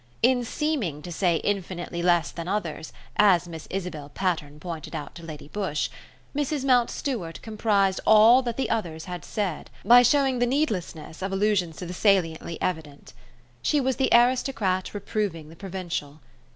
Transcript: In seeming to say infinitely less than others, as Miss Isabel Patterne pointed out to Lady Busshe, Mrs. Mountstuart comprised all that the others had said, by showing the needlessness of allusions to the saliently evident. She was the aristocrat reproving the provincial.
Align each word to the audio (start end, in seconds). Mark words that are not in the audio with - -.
In 0.23 0.43
seeming 0.43 1.03
to 1.03 1.11
say 1.11 1.35
infinitely 1.43 2.01
less 2.01 2.31
than 2.31 2.47
others, 2.47 2.91
as 3.17 3.47
Miss 3.47 3.67
Isabel 3.69 4.09
Patterne 4.09 4.59
pointed 4.59 4.95
out 4.95 5.13
to 5.13 5.23
Lady 5.23 5.47
Busshe, 5.47 5.89
Mrs. 6.35 6.65
Mountstuart 6.65 7.39
comprised 7.43 8.01
all 8.03 8.41
that 8.41 8.57
the 8.57 8.71
others 8.71 9.05
had 9.05 9.23
said, 9.23 9.69
by 9.85 10.01
showing 10.01 10.39
the 10.39 10.47
needlessness 10.47 11.21
of 11.21 11.31
allusions 11.31 11.75
to 11.77 11.85
the 11.85 11.93
saliently 11.93 12.57
evident. 12.59 13.13
She 13.61 13.79
was 13.79 13.97
the 13.97 14.09
aristocrat 14.11 14.95
reproving 14.95 15.49
the 15.49 15.55
provincial. 15.55 16.19